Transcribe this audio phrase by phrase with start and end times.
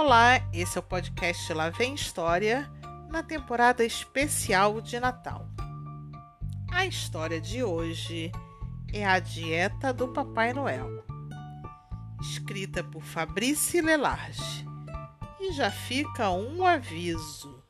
[0.00, 2.70] Olá, esse é o podcast Lá Vem História,
[3.10, 5.44] na temporada especial de Natal.
[6.70, 8.30] A história de hoje
[8.92, 11.04] é a Dieta do Papai Noel,
[12.20, 14.64] escrita por Fabrice Lelarge.
[15.40, 17.60] E já fica um aviso: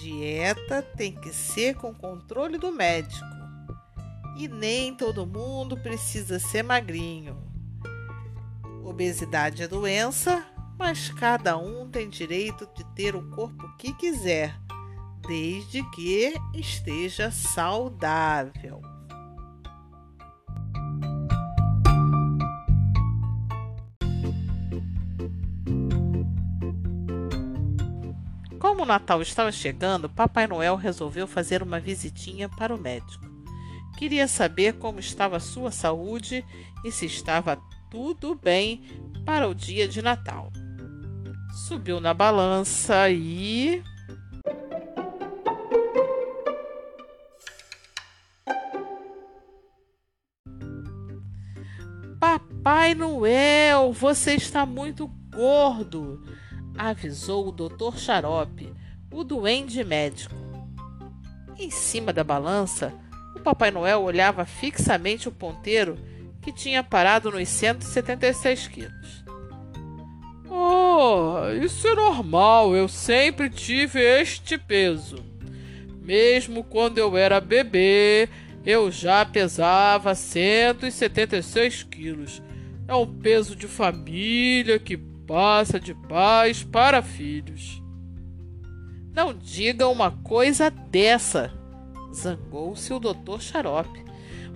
[0.00, 3.26] dieta tem que ser com controle do médico,
[4.36, 7.42] e nem todo mundo precisa ser magrinho.
[8.84, 10.46] Obesidade é doença,
[10.78, 14.58] mas cada um tem direito de ter o corpo que quiser,
[15.26, 18.80] desde que esteja saudável.
[28.58, 33.24] Como o Natal estava chegando, Papai Noel resolveu fazer uma visitinha para o médico.
[33.96, 36.44] Queria saber como estava a sua saúde
[36.84, 38.82] e se estava tudo bem
[39.24, 40.50] para o dia de Natal.
[41.52, 43.82] Subiu na balança e.
[52.18, 56.22] Papai Noel, você está muito gordo,
[56.78, 57.98] avisou o Dr.
[57.98, 58.72] Xarope,
[59.12, 60.34] o duende médico.
[61.58, 62.94] Em cima da balança,
[63.36, 65.98] o Papai Noel olhava fixamente o ponteiro
[66.40, 69.21] que tinha parado nos 176 quilos.
[71.62, 75.16] Isso é normal, eu sempre tive este peso.
[76.00, 78.28] Mesmo quando eu era bebê,
[78.64, 82.42] eu já pesava 176 quilos.
[82.88, 87.82] É um peso de família que passa de pais para filhos.
[89.14, 91.52] Não diga uma coisa dessa,
[92.14, 94.04] zangou-se o doutor Xarope.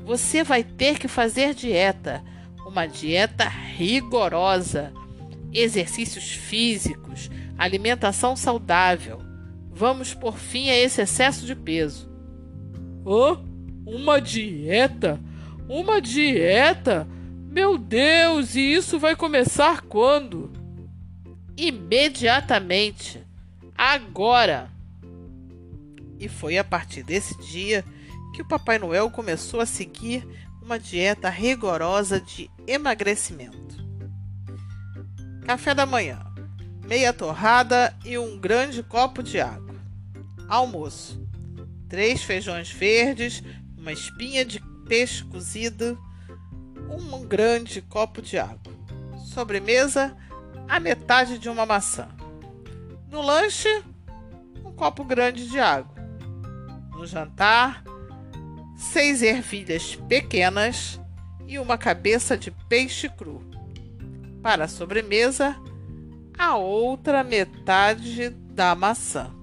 [0.05, 2.23] Você vai ter que fazer dieta,
[2.67, 4.93] uma dieta rigorosa
[5.61, 9.21] exercícios físicos, alimentação saudável.
[9.71, 12.09] Vamos por fim a esse excesso de peso.
[13.05, 13.37] Oh,
[13.87, 15.21] uma dieta?
[15.69, 17.07] Uma dieta?
[17.49, 20.53] Meu Deus, e isso vai começar quando?
[21.57, 23.25] Imediatamente.
[23.77, 24.71] Agora.
[26.19, 27.85] E foi a partir desse dia
[28.35, 30.27] que o Papai Noel começou a seguir
[30.63, 33.86] uma dieta rigorosa de emagrecimento.
[35.47, 36.19] Café da manhã:
[36.85, 39.77] meia torrada e um grande copo de água.
[40.49, 41.25] Almoço:
[41.89, 43.45] três feijões verdes,
[43.79, 44.59] uma espinha de
[44.89, 45.97] peixe cozido,
[46.91, 48.73] um grande copo de água.
[49.25, 50.17] Sobremesa:
[50.69, 52.09] a metade de uma maçã.
[53.09, 53.85] No lanche,
[54.65, 55.95] um copo grande de água.
[56.91, 57.85] No jantar,
[58.77, 61.01] seis ervilhas pequenas
[61.47, 63.55] e uma cabeça de peixe cru
[64.47, 65.61] para a sobremesa
[66.39, 69.35] a outra metade da maçã.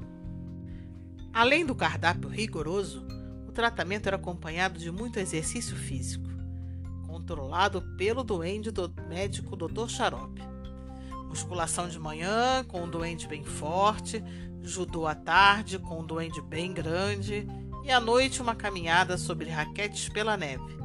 [1.33, 3.05] Além do cardápio rigoroso,
[3.45, 6.29] o tratamento era acompanhado de muito exercício físico,
[7.05, 9.89] controlado pelo duende do médico Dr.
[9.89, 10.41] Xarope.
[11.27, 14.23] Musculação de manhã com um duende bem forte,
[14.61, 17.45] judô à tarde com um duende bem grande
[17.83, 20.77] e à noite uma caminhada sobre raquetes pela neve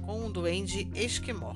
[0.00, 1.54] com um duende esquimó.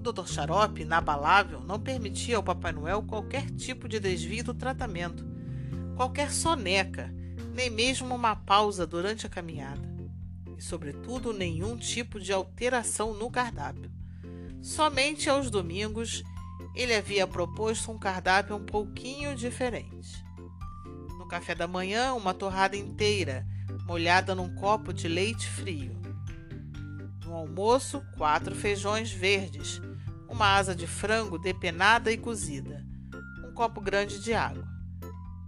[0.00, 0.26] Dr.
[0.26, 5.24] Xarope, inabalável, não permitia ao Papai Noel qualquer tipo de desvio do tratamento,
[5.96, 7.12] qualquer soneca,
[7.54, 9.88] nem mesmo uma pausa durante a caminhada.
[10.56, 13.90] E, sobretudo, nenhum tipo de alteração no cardápio.
[14.60, 16.22] Somente aos domingos
[16.74, 20.24] ele havia proposto um cardápio um pouquinho diferente.
[21.18, 23.46] No café da manhã, uma torrada inteira,
[23.84, 26.01] molhada num copo de leite frio.
[27.32, 29.80] No almoço, quatro feijões verdes,
[30.28, 32.84] uma asa de frango depenada e cozida,
[33.42, 34.68] um copo grande de água.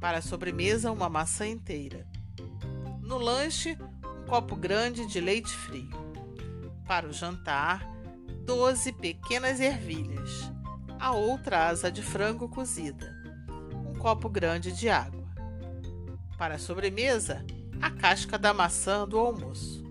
[0.01, 2.07] Para a sobremesa, uma maçã inteira.
[3.03, 5.91] No lanche, um copo grande de leite frio.
[6.87, 7.87] Para o jantar,
[8.47, 10.51] 12 pequenas ervilhas.
[10.99, 13.15] A outra asa de frango cozida.
[13.87, 15.29] Um copo grande de água.
[16.39, 17.45] Para a sobremesa,
[17.79, 19.84] a casca da maçã do almoço.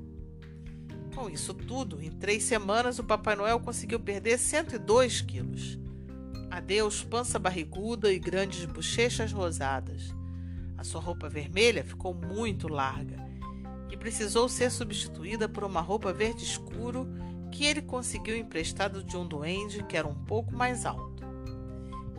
[1.16, 5.80] Com isso tudo, em três semanas o Papai Noel conseguiu perder 102 quilos.
[6.50, 10.14] Adeus, pança barriguda e grandes bochechas rosadas.
[10.78, 13.18] A sua roupa vermelha ficou muito larga
[13.92, 17.08] e precisou ser substituída por uma roupa verde escuro
[17.52, 21.24] que ele conseguiu emprestado de um duende que era um pouco mais alto.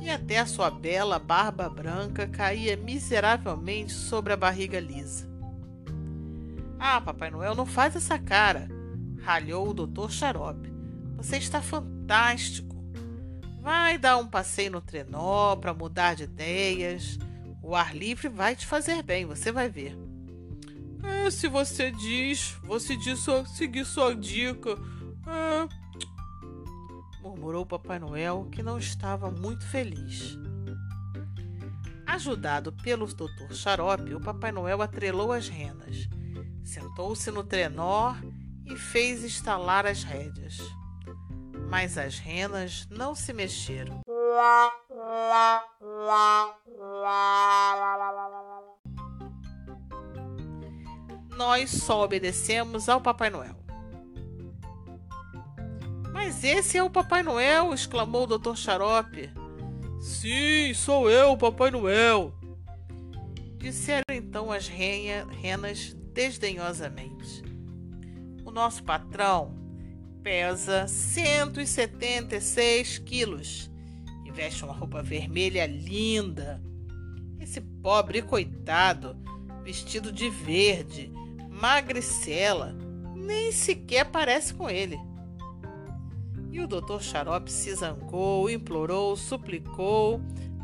[0.00, 5.28] E até a sua bela barba branca caía miseravelmente sobre a barriga lisa.
[6.78, 8.73] Ah, Papai Noel, não faz essa cara
[9.24, 10.10] ralhou o Dr.
[10.10, 10.72] Xarope.
[11.16, 12.74] Você está fantástico.
[13.62, 17.18] Vai dar um passeio no trenó para mudar de ideias.
[17.62, 19.96] O ar livre vai te fazer bem, você vai ver.
[21.02, 24.70] É, se você diz, vou seguir sua, seguir sua dica.
[25.26, 25.84] É.
[27.22, 30.38] Murmurou o Papai Noel, que não estava muito feliz.
[32.06, 33.52] Ajudado pelo Dr.
[33.52, 36.06] Xarope, o Papai Noel atrelou as renas,
[36.62, 38.14] sentou-se no trenó
[38.66, 40.58] e fez estalar as rédeas.
[41.68, 44.00] Mas as renas não se mexeram.
[51.36, 53.56] Nós só obedecemos ao Papai Noel.
[56.12, 57.74] Mas esse é o Papai Noel!
[57.74, 58.54] exclamou o Dr.
[58.54, 59.30] Xarope.
[60.00, 62.32] Sim, sou eu, Papai Noel!
[63.58, 67.42] Disseram então as renha, renas desdenhosamente.
[68.54, 69.52] Nosso patrão
[70.22, 73.68] pesa 176 quilos
[74.24, 76.62] e veste uma roupa vermelha linda.
[77.40, 79.16] Esse pobre coitado,
[79.64, 81.10] vestido de verde,
[81.50, 82.76] magricela,
[83.16, 85.00] nem sequer parece com ele.
[86.52, 90.20] E o doutor Xarope se zangou, implorou, suplicou,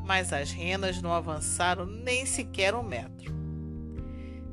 [0.07, 3.35] mas as renas não avançaram nem sequer um metro.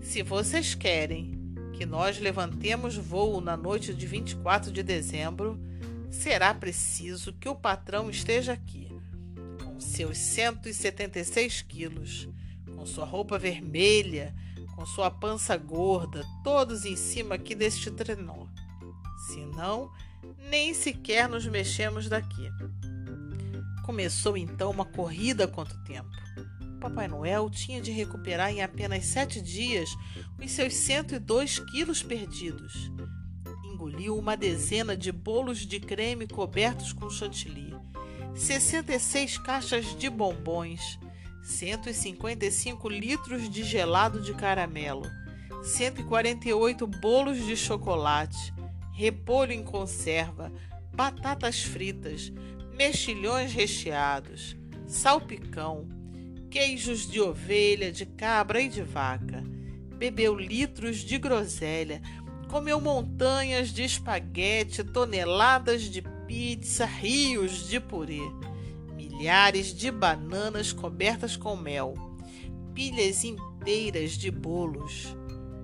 [0.01, 1.36] Se vocês querem
[1.77, 5.59] que nós levantemos voo na noite de 24 de dezembro,
[6.09, 8.91] será preciso que o patrão esteja aqui,
[9.63, 12.27] com seus 176 quilos,
[12.75, 14.33] com sua roupa vermelha,
[14.75, 18.47] com sua pança gorda, todos em cima aqui deste trenó.
[19.27, 19.91] Senão,
[20.49, 22.49] nem sequer nos mexemos daqui.
[23.85, 26.09] Começou então uma corrida contra o tempo.
[26.87, 29.89] Papai Noel tinha de recuperar em apenas sete dias
[30.41, 32.89] os seus 102 quilos perdidos.
[33.65, 37.75] Engoliu uma dezena de bolos de creme cobertos com chantilly,
[38.33, 40.97] 66 caixas de bombons,
[41.43, 45.11] 155 litros de gelado de caramelo,
[45.61, 48.53] 148 bolos de chocolate,
[48.93, 50.53] repolho em conserva,
[50.93, 52.31] batatas fritas,
[52.73, 54.55] mexilhões recheados,
[54.87, 55.96] salpicão,
[56.49, 59.43] queijos de ovelha, de cabra e de vaca.
[59.97, 62.01] Bebeu litros de groselha,
[62.49, 68.21] comeu montanhas de espaguete, toneladas de pizza, rios de purê,
[68.95, 71.93] milhares de bananas cobertas com mel,
[72.73, 75.15] pilhas inteiras de bolos,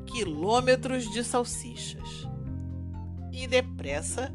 [0.06, 2.27] quilômetros de salsichas
[3.33, 4.31] e depressa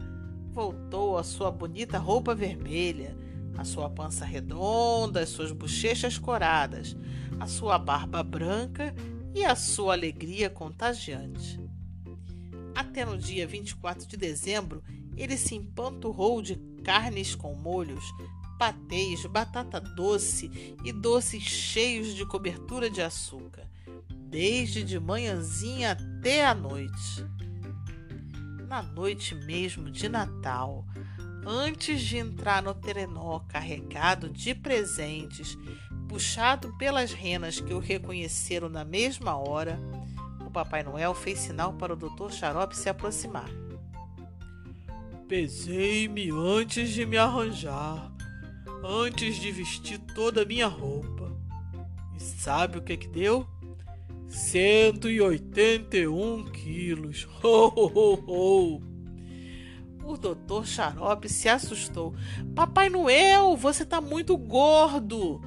[0.53, 3.17] voltou à sua bonita roupa vermelha,
[3.59, 6.97] a sua pança redonda, as suas bochechas coradas,
[7.41, 8.95] a sua barba branca
[9.35, 11.61] e a sua alegria contagiante.
[12.73, 14.83] Até no dia 24 de dezembro,
[15.17, 18.05] ele se empanturrou de carnes com molhos,
[18.57, 23.69] patês, batata doce e doces cheios de cobertura de açúcar,
[24.31, 27.27] desde de manhãzinha até a noite
[28.69, 30.85] na noite mesmo de Natal,
[31.49, 35.57] antes de entrar no trenó carregado de presentes,
[36.07, 39.81] puxado pelas renas que o reconheceram na mesma hora,
[40.47, 42.31] o Papai Noel fez sinal para o Dr.
[42.31, 43.49] Xarope se aproximar.
[45.27, 48.13] Pesei-me antes de me arranjar,
[48.85, 51.35] antes de vestir toda a minha roupa.
[52.15, 53.47] E sabe o que que deu?
[54.29, 57.27] 181 quilos.
[57.43, 58.88] Ho, ho, ho, ho.
[60.09, 62.15] O doutor Xarope se assustou.
[62.55, 65.39] Papai Noel, você tá muito gordo.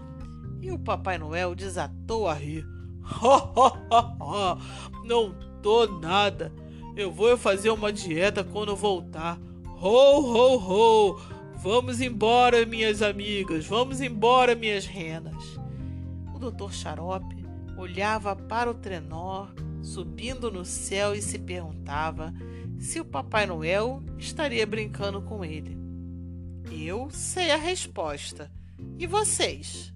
[0.62, 2.64] E o Papai Noel desatou a rir.
[5.04, 6.54] Não tô nada.
[6.96, 9.40] Eu vou fazer uma dieta quando voltar.
[9.82, 11.20] Ho, ho, ho.
[11.56, 13.66] Vamos embora, minhas amigas.
[13.66, 15.60] Vamos embora, minhas renas.
[16.36, 17.44] O doutor Xarope
[17.80, 19.48] olhava para o trenó
[19.82, 22.34] subindo no céu e se perguntava
[22.80, 25.78] se o Papai Noel estaria brincando com ele.
[26.72, 28.52] Eu sei a resposta.
[28.98, 29.94] E vocês?